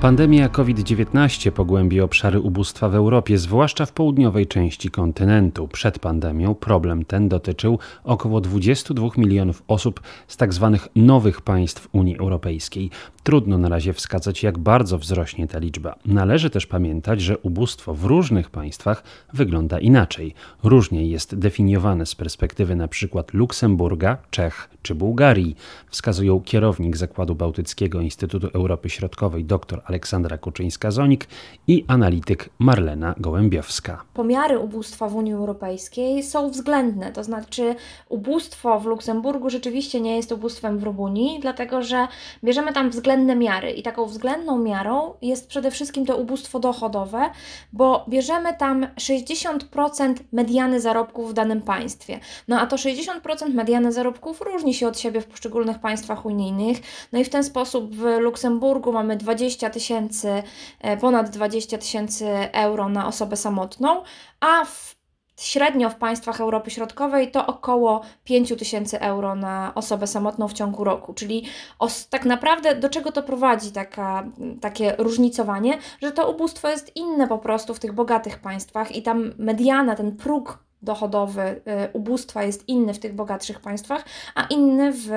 [0.00, 5.68] Pandemia COVID-19 pogłębi obszary ubóstwa w Europie, zwłaszcza w południowej części kontynentu.
[5.68, 10.78] Przed pandemią problem ten dotyczył około 22 milionów osób z tzw.
[10.82, 12.90] Tak nowych państw Unii Europejskiej.
[13.22, 15.94] Trudno na razie wskazać, jak bardzo wzrośnie ta liczba.
[16.06, 19.02] Należy też pamiętać, że ubóstwo w różnych państwach
[19.32, 20.34] wygląda inaczej.
[20.62, 23.24] Różnie jest definiowane z perspektywy np.
[23.32, 25.56] Luksemburga, Czech czy Bułgarii,
[25.90, 31.24] wskazują kierownik Zakładu Bałtyckiego Instytutu Europy Środkowej dr Aleksandra Kuczyńska-Zonik
[31.68, 34.04] i analityk Marlena Gołębiowska.
[34.14, 37.74] Pomiary ubóstwa w Unii Europejskiej są względne, to znaczy
[38.08, 42.08] ubóstwo w Luksemburgu rzeczywiście nie jest ubóstwem w Rumunii, dlatego że
[42.44, 47.30] bierzemy tam względne miary i taką względną miarą jest przede wszystkim to ubóstwo dochodowe,
[47.72, 52.20] bo bierzemy tam 60% mediany zarobków w danym państwie.
[52.48, 56.78] No a to 60% mediany zarobków różni się od siebie w poszczególnych państwach unijnych.
[57.12, 60.42] No i w ten sposób w Luksemburgu mamy 20 tysięcy,
[60.80, 64.02] e, ponad 20 tysięcy euro na osobę samotną,
[64.40, 64.96] a w
[65.40, 70.84] Średnio w państwach Europy Środkowej to około 5 tysięcy euro na osobę samotną w ciągu
[70.84, 71.14] roku.
[71.14, 71.44] Czyli
[71.78, 74.24] os, tak naprawdę do czego to prowadzi taka,
[74.60, 79.32] takie różnicowanie, że to ubóstwo jest inne po prostu w tych bogatych państwach i tam
[79.38, 81.60] mediana, ten próg dochodowy y,
[81.92, 85.10] ubóstwa jest inny w tych bogatszych państwach, a inny w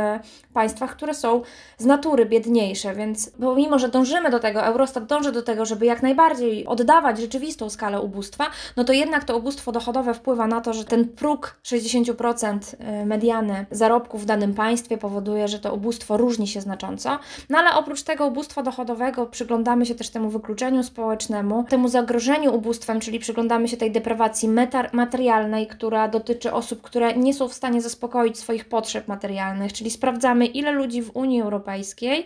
[0.53, 1.41] państwach, które są
[1.77, 2.95] z natury biedniejsze.
[2.95, 7.69] Więc pomimo, że dążymy do tego, Eurostat dąży do tego, żeby jak najbardziej oddawać rzeczywistą
[7.69, 8.45] skalę ubóstwa,
[8.77, 12.59] no to jednak to ubóstwo dochodowe wpływa na to, że ten próg 60%
[13.01, 17.19] y, mediany zarobków w danym państwie powoduje, że to ubóstwo różni się znacząco.
[17.49, 22.99] No ale oprócz tego ubóstwa dochodowego przyglądamy się też temu wykluczeniu społecznemu, temu zagrożeniu ubóstwem,
[22.99, 24.49] czyli przyglądamy się tej deprawacji
[24.93, 30.45] materialnej, która dotyczy osób, które nie są w stanie zaspokoić swoich potrzeb materialnych, czyli sprawdzamy,
[30.45, 32.25] ile ludzi w Unii Europejskiej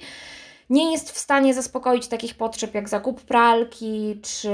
[0.70, 4.50] nie jest w stanie zaspokoić takich potrzeb jak zakup pralki, czy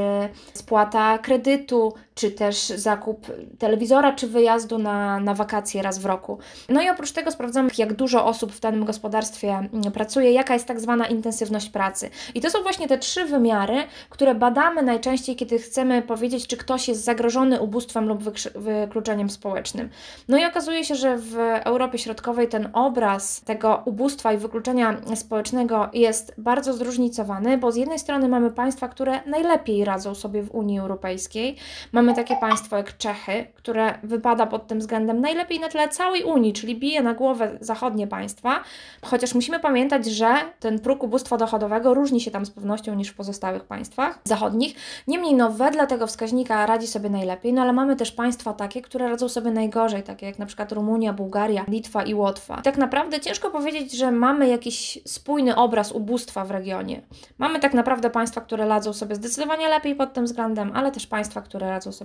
[0.54, 3.28] spłata kredytu, czy też zakup
[3.60, 6.38] telewizora, czy wyjazdu na, na wakacje raz w roku.
[6.70, 10.66] No i oprócz tego sprawdzamy, jak dużo osób w danym gospodarstwie mm, pracuje, jaka jest
[10.66, 12.10] tak zwana intensywność pracy.
[12.36, 16.88] I to są właśnie te trzy wymiary, które badamy najczęściej, kiedy chcemy powiedzieć, czy ktoś
[16.88, 18.24] jest zagrożony ubóstwem lub
[18.56, 19.90] wykluczeniem społecznym.
[20.28, 25.90] No i okazuje się, że w Europie Środkowej ten obraz tego ubóstwa i wykluczenia społecznego
[25.94, 30.80] jest bardzo zróżnicowany, bo z jednej strony mamy państwa, które najlepiej radzą sobie w Unii
[30.80, 31.56] Europejskiej.
[31.92, 36.54] Mamy takie państwo jak Czechy, które wypada pod tym względem najlepiej na tle całej Unii,
[36.54, 38.64] czyli bije na głowę zachodnie państwa,
[39.02, 43.16] chociaż musimy pamiętać, że ten próg ubóstwa dochodowego różni się tam z pewnością niż w
[43.16, 44.76] pozostałych państwach zachodnich.
[45.08, 49.10] Niemniej no wedle tego wskaźnika radzi sobie najlepiej, no ale mamy też państwa takie, które
[49.10, 52.62] radzą sobie najgorzej, takie jak na przykład Rumunia, Bułgaria, Litwa i Łotwa.
[52.62, 57.02] Tak naprawdę ciężko powiedzieć, że mamy jakiś spójny obraz ubóstwa w regionie.
[57.38, 61.42] Mamy tak naprawdę państwa, które radzą sobie zdecydowanie lepiej pod tym względem, ale też państwa,
[61.42, 61.99] które radzą sobie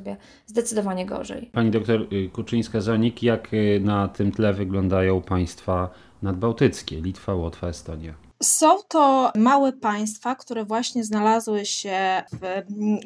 [0.46, 1.50] zdecydowanie gorzej.
[1.52, 5.90] Pani doktor y, Kuczyńska-Zanik, jak y, na tym tle wyglądają państwa
[6.22, 8.14] nadbałtyckie, Litwa, Łotwa, Estonia?
[8.42, 12.62] Są to małe państwa, które właśnie znalazły się, w,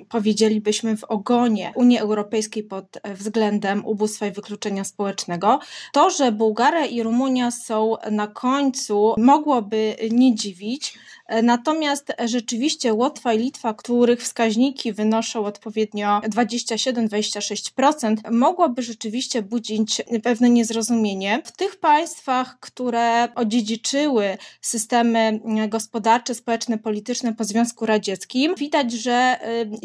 [0.08, 5.58] powiedzielibyśmy, w ogonie Unii Europejskiej pod względem ubóstwa i wykluczenia społecznego.
[5.92, 10.98] To, że Bułgaria i Rumunia są na końcu, mogłoby nie dziwić.
[11.42, 21.42] Natomiast rzeczywiście Łotwa i Litwa, których wskaźniki wynoszą odpowiednio 27-26%, mogłoby rzeczywiście budzić pewne niezrozumienie.
[21.44, 29.38] W tych państwach, które odziedziczyły systemy gospodarcze, społeczne, polityczne po Związku Radzieckim, widać, że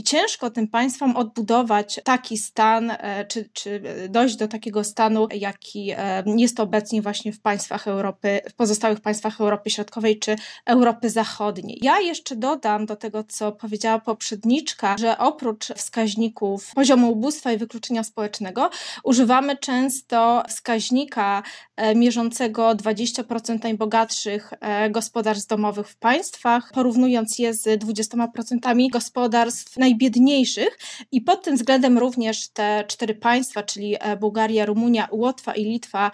[0.06, 6.24] ciężko tym państwom odbudować taki stan, e, czy, czy dojść do takiego stanu, jaki e,
[6.38, 11.80] jest obecnie właśnie w państwach Europy, w pozostałych państwach Europy Środkowej czy Europy Zachodniej zachodniej.
[11.82, 18.04] Ja jeszcze dodam do tego, co powiedziała poprzedniczka, że oprócz wskaźników poziomu ubóstwa i wykluczenia
[18.04, 18.70] społecznego,
[19.04, 21.44] używamy często wskaźnika
[21.76, 30.78] e, mierzącego 20% najbogatszych e, gospodarstw domowych w państwach, porównując je z 20% gospodarstw najbiedniejszych.
[31.12, 36.12] I pod tym względem również te cztery państwa, czyli e, Bułgaria, Rumunia, Łotwa i Litwa,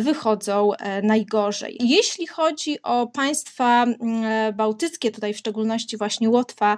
[0.00, 0.70] wychodzą
[1.02, 1.78] najgorzej.
[1.80, 3.86] Jeśli chodzi o państwa
[4.56, 6.76] bałtyckie, tutaj w szczególności właśnie Łotwa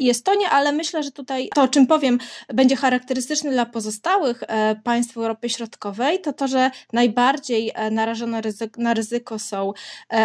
[0.00, 2.18] i Estonia, ale myślę, że tutaj to, o czym powiem,
[2.54, 4.42] będzie charakterystyczne dla pozostałych
[4.84, 8.40] państw Europy Środkowej, to to, że najbardziej narażone
[8.76, 9.72] na ryzyko są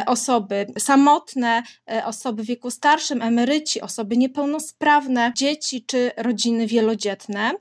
[0.05, 1.63] osoby samotne,
[2.05, 7.51] osoby w wieku starszym, emeryci, osoby niepełnosprawne, dzieci czy rodziny wielodzietne.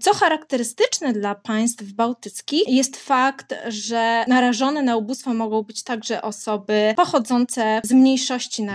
[0.00, 6.94] Co charakterystyczne dla państw bałtyckich jest fakt, że narażone na ubóstwo mogą być także osoby
[6.96, 8.73] pochodzące z mniejszości narodowych,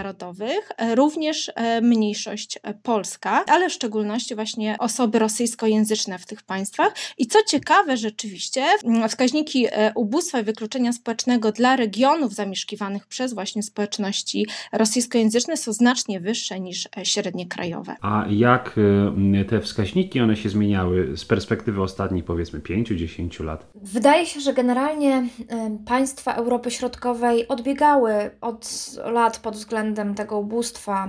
[0.96, 6.94] również e, mniejszość polska, ale w szczególności właśnie osoby rosyjskojęzyczne w tych państwach.
[7.18, 8.66] I co ciekawe, rzeczywiście
[9.10, 16.19] wskaźniki e, ubóstwa i wykluczenia społecznego dla regionów zamieszkiwanych przez właśnie społeczności rosyjskojęzyczne są znacznie
[16.19, 17.95] wyższe niż e, średnie krajowe.
[18.02, 18.80] A jak
[19.50, 23.66] te wskaźniki one się zmieniały z perspektywy ostatnich powiedzmy 5-10 lat?
[23.75, 25.28] Wydaje się, że generalnie
[25.86, 31.07] państwa Europy Środkowej odbiegały od lat pod względem tego ubóstwa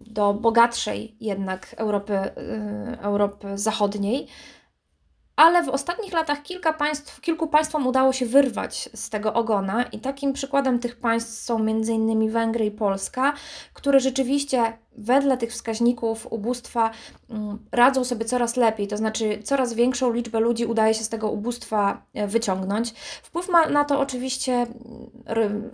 [0.00, 2.18] do bogatszej jednak Europy,
[3.00, 4.28] Europy Zachodniej.
[5.36, 9.98] Ale w ostatnich latach kilka państw, kilku państwom udało się wyrwać z tego ogona, i
[9.98, 12.30] takim przykładem tych państw są m.in.
[12.30, 13.32] Węgry i Polska,
[13.72, 16.90] które rzeczywiście wedle tych wskaźników ubóstwa
[17.30, 21.30] mm, radzą sobie coraz lepiej, to znaczy coraz większą liczbę ludzi udaje się z tego
[21.30, 22.90] ubóstwa e, wyciągnąć.
[23.22, 24.66] Wpływ ma na to oczywiście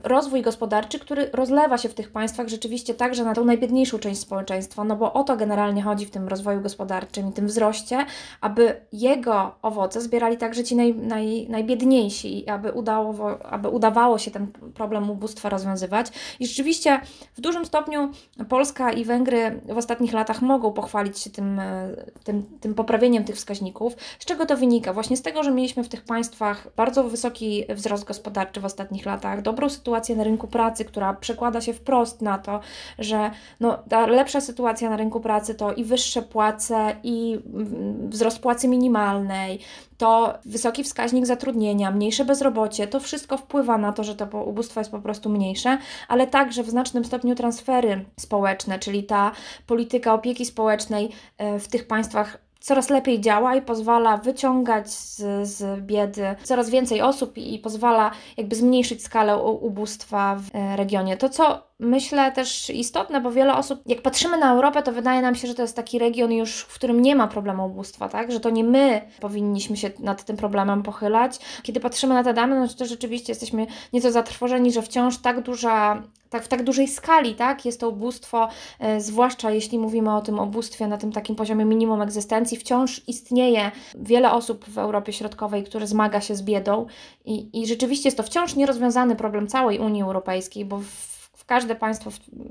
[0.02, 4.85] rozwój gospodarczy, który rozlewa się w tych państwach rzeczywiście także na tą najbiedniejszą część społeczeństwa,
[4.85, 8.06] no bo o to generalnie chodzi w tym rozwoju gospodarczym i tym wzroście,
[8.41, 14.31] aby jego owoce zbierali także ci naj, naj, najbiedniejsi i aby, udało, aby udawało się
[14.31, 16.06] ten problem ubóstwa rozwiązywać.
[16.41, 17.00] I rzeczywiście
[17.35, 18.11] w dużym stopniu
[18.49, 23.37] Polska i Węgry w ostatnich latach mogą pochwalić się tym, e, tym, tym poprawieniem tych
[23.37, 23.97] wskaźników.
[24.19, 24.93] Z czego to wynika?
[24.93, 29.39] Właśnie z tego, że mieliśmy w tych państwach bardzo wysoki wzrost gospodarczy w ostatnich latach,
[29.42, 32.60] dobrą sytuację na rynku pracy, która przekłada się wprost na to,
[32.98, 38.38] że no, ta lepsza sytuacja na rynku pracy to i wyższe płace, i mm, wzrost
[38.38, 39.60] płacy minimalnej,
[39.98, 44.90] to wysoki wskaźnik zatrudnienia, mniejsze bezrobocie, to wszystko wpływa na to, że to ubóstwo jest
[44.90, 45.78] po prostu mniejsze,
[46.08, 49.32] ale także w znacznym stopniu transfery społeczne, czyli ta
[49.66, 55.81] polityka opieki społecznej e, w tych państwach coraz lepiej działa i pozwala wyciągać z, z
[55.81, 61.17] biedy coraz więcej osób i, pozwala jakby zmniejszyć skalę ubóstwa w e, regionie.
[61.17, 65.35] To, co myślę też istotne, bo wiele osób, jak patrzymy na Europę, to wydaje nam
[65.35, 68.33] się, że to jest taki region już, w którym nie ma problemu ubóstwa, tak?
[68.33, 71.39] Że to nie my powinniśmy się nad tym problemem pochylać.
[71.62, 76.03] Kiedy patrzymy na te dane, no to rzeczywiście jesteśmy nieco zatrwożeni, że wciąż tak duża
[76.31, 78.49] tak, w tak dużej skali, tak, jest to ubóstwo,
[78.79, 83.71] e, zwłaszcza jeśli mówimy o tym ubóstwie na tym takim poziomie minimum egzystencji, wciąż istnieje
[83.94, 86.87] wiele osób w Europie Środkowej, które zmaga się z biedą
[87.25, 92.10] i, i rzeczywiście jest to wciąż nierozwiązany problem całej Unii Europejskiej, bo w każde państwo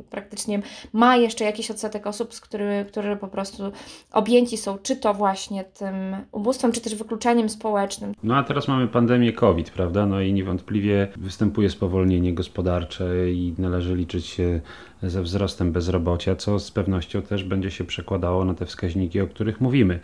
[0.09, 0.62] praktycznie
[0.94, 3.71] ma jeszcze jakiś odsetek osób, z który, które po prostu
[4.12, 5.95] objęci są czy to właśnie tym
[6.31, 8.13] ubóstwem, czy też wykluczeniem społecznym.
[8.24, 10.06] No a teraz mamy pandemię COVID, prawda?
[10.06, 14.62] No i niewątpliwie występuje spowolnienie gospodarcze i należy liczyć się
[15.03, 19.62] ze wzrostem bezrobocia, co z pewnością też będzie się przekładało na te wskaźniki, o których
[19.62, 20.00] mówimy.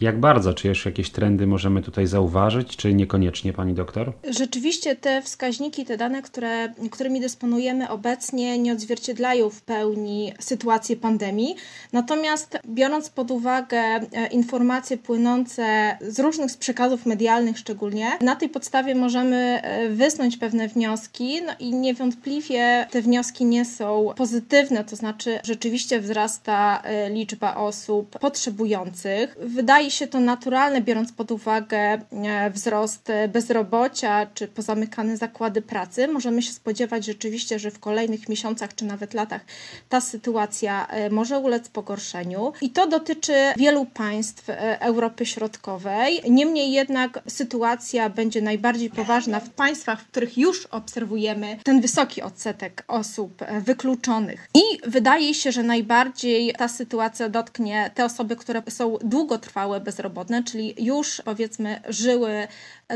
[0.00, 0.54] Jak bardzo?
[0.54, 4.12] Czy jeszcze jakieś trendy możemy tutaj zauważyć, czy niekoniecznie, pani doktor?
[4.30, 11.56] Rzeczywiście te wskaźniki, te dane, które, którymi dysponujemy obecnie, nie odzwierciedlają w pełni sytuacji pandemii.
[11.92, 18.94] Natomiast biorąc pod uwagę e, informacje płynące z różnych przekazów medialnych, szczególnie, na tej podstawie
[18.94, 25.38] możemy e, wysnuć pewne wnioski, no i niewątpliwie te wnioski nie są pozytywne, to znaczy
[25.44, 29.36] rzeczywiście wzrasta e, liczba osób potrzebujących.
[29.40, 36.08] Wydaje wydaje się to naturalne, biorąc pod uwagę e, wzrost bezrobocia czy pozamykane zakłady pracy.
[36.08, 39.44] Możemy się spodziewać rzeczywiście, że w kolejnych miesiącach czy nawet latach
[39.88, 42.52] ta sytuacja e, może ulec pogorszeniu.
[42.60, 46.20] I to dotyczy wielu państw e, Europy Środkowej.
[46.30, 52.84] Niemniej jednak sytuacja będzie najbardziej poważna w państwach, w których już obserwujemy ten wysoki odsetek
[52.88, 54.48] osób wykluczonych.
[54.54, 60.74] I wydaje się, że najbardziej ta sytuacja dotknie te osoby, które są długotrwałe bezrobotne, czyli
[60.78, 62.48] już powiedzmy żyły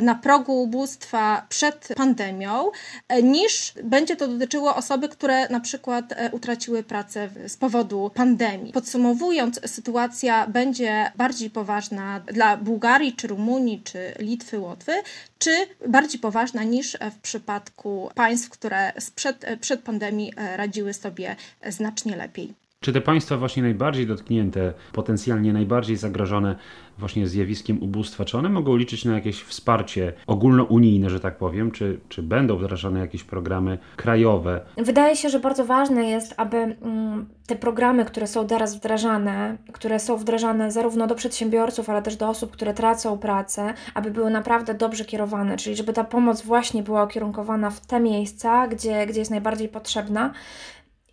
[0.03, 2.71] na progu ubóstwa przed pandemią,
[3.23, 8.73] niż będzie to dotyczyło osoby, które na przykład e, utraciły pracę z powodu pandemii.
[8.73, 14.93] Podsumowując, sytuacja będzie bardziej poważna dla Bułgarii, czy Rumunii, czy Litwy, Łotwy,
[15.39, 15.51] czy
[15.89, 21.37] bardziej poważna niż w przypadku państw, które sprzed, przed pandemii e, radziły sobie
[21.67, 22.62] znacznie lepiej.
[22.83, 26.57] Czy te państwa właśnie najbardziej dotknięte, potencjalnie najbardziej zagrożone
[26.99, 32.01] właśnie zjawiskiem ubóstwa, czy one mogą liczyć na jakieś wsparcie ogólnounijne, że tak powiem, czy,
[32.09, 34.61] czy będą wdrażane jakieś programy krajowe?
[34.77, 39.99] Wydaje się, że bardzo ważne jest, aby mm, te programy, które są teraz wdrażane, które
[39.99, 44.75] są wdrażane zarówno do przedsiębiorców, ale też do osób, które tracą pracę, aby były naprawdę
[44.75, 49.31] dobrze kierowane, czyli żeby ta pomoc właśnie była ukierunkowana w te miejsca, gdzie, gdzie jest
[49.31, 50.33] najbardziej potrzebna.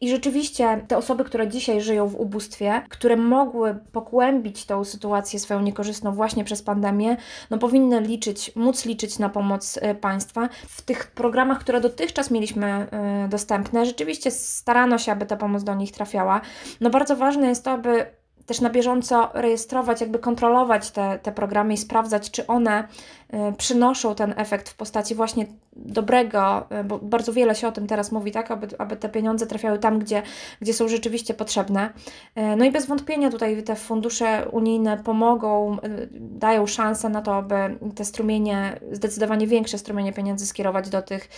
[0.02, 5.62] I rzeczywiście te osoby, które dzisiaj żyją w ubóstwie, które mogły pogłębić tą sytuację swoją
[5.62, 7.18] niekorzystną właśnie przez pandemię,
[7.50, 10.50] no powinny liczyć, móc liczyć na pomoc e, państwa.
[10.68, 15.76] W tych programach, które dotychczas mieliśmy e, dostępne, rzeczywiście starano się, aby ta pomoc do
[15.76, 16.42] nich trafiała.
[16.82, 18.19] No bardzo ważne jest to, aby
[18.50, 22.84] też na bieżąco rejestrować, jakby kontrolować te, te programy i sprawdzać, czy one
[23.34, 27.88] y, przynoszą ten efekt w postaci właśnie dobrego, y, bo bardzo wiele się o tym
[27.88, 30.22] teraz mówi, tak, aby, aby te pieniądze trafiały tam, gdzie,
[30.62, 31.90] gdzie są rzeczywiście potrzebne.
[32.38, 35.78] Y, no i bez wątpienia tutaj te fundusze unijne pomogą,
[36.20, 37.56] dają szansę na to, aby
[37.96, 41.30] te strumienie, zdecydowanie większe strumienie pieniędzy skierować do tych,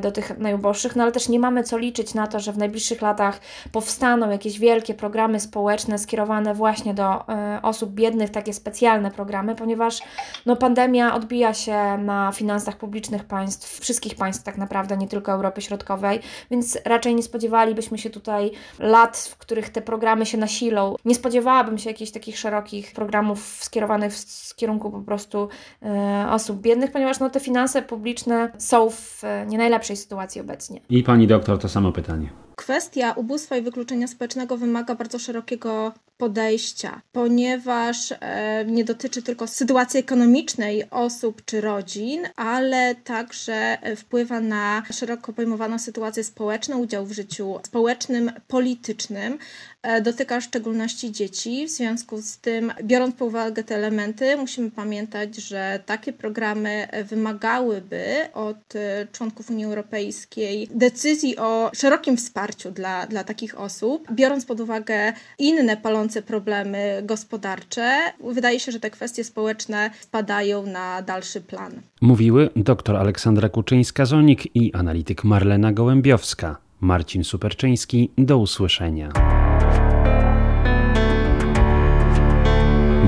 [0.00, 3.02] do tych najuboższych, no ale też nie mamy co liczyć na to, że w najbliższych
[3.02, 3.40] latach
[3.72, 10.00] powstaną jakieś wielkie programy społeczne skierowane właśnie do e, osób biednych, takie specjalne programy, ponieważ
[10.46, 15.60] no, pandemia odbija się na finansach publicznych państw, wszystkich państw tak naprawdę, nie tylko Europy
[15.62, 20.94] Środkowej, więc raczej nie spodziewalibyśmy się tutaj lat, w których te programy się nasilą.
[21.04, 25.48] Nie spodziewałabym się jakichś takich szerokich programów skierowanych w kierunku po prostu
[25.82, 30.80] e, osób biednych, ponieważ no, te finanse publiczne są w e, nie najlepszej sytuacji obecnie.
[30.90, 32.30] I pani doktor to samo pytanie.
[32.56, 40.00] Kwestia ubóstwa i wykluczenia społecznego wymaga bardzo szerokiego podejścia, ponieważ e, nie dotyczy tylko sytuacji
[40.00, 47.60] ekonomicznej osób czy rodzin, ale także wpływa na szeroko pojmowaną sytuację społeczną, udział w życiu
[47.64, 49.38] społecznym, politycznym.
[49.82, 51.66] E, dotyka w szczególności dzieci.
[51.66, 58.04] W związku z tym, biorąc pod uwagę te elementy, musimy pamiętać, że takie programy wymagałyby
[58.34, 64.60] od e, członków Unii Europejskiej decyzji o szerokim wsparciu dla, dla takich osób, biorąc pod
[64.60, 68.12] uwagę inne palące problemy gospodarcze.
[68.34, 71.72] Wydaje się, że te kwestie społeczne spadają na dalszy plan.
[72.00, 76.56] Mówiły dr Aleksandra Kuczyńska-Zonik i analityk Marlena Gołębiowska.
[76.80, 79.12] Marcin Superczyński, do usłyszenia.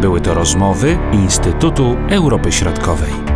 [0.00, 3.29] Były to rozmowy Instytutu Europy Środkowej.